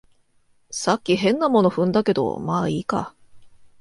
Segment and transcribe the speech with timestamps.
[0.71, 3.13] さっき変なもの踏んだけど、まあいいか